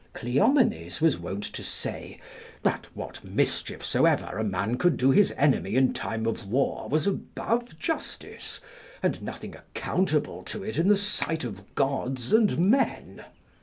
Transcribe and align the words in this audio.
Cleomenes 0.15 0.99
was 0.99 1.19
wont 1.19 1.43
to 1.53 1.63
say, 1.63 2.19
"that 2.63 2.87
what 2.95 3.23
mischief 3.23 3.85
soever 3.85 4.39
a 4.39 4.43
man 4.43 4.79
could 4.79 4.97
do 4.97 5.11
his 5.11 5.31
enemy 5.37 5.75
in 5.75 5.93
time 5.93 6.25
of 6.25 6.47
war 6.47 6.89
was 6.89 7.05
above 7.05 7.77
justice, 7.77 8.61
and 9.03 9.21
nothing 9.21 9.55
accountable 9.55 10.41
to 10.41 10.63
it 10.63 10.79
in 10.79 10.87
the 10.87 10.97
sight 10.97 11.43
of 11.43 11.75
gods 11.75 12.33
and 12.33 12.57
men." 12.57 13.25